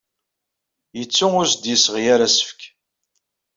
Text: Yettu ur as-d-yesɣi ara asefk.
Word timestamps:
Yettu 0.97 1.27
ur 1.39 1.45
as-d-yesɣi 1.47 2.03
ara 2.13 2.25
asefk. 2.29 2.61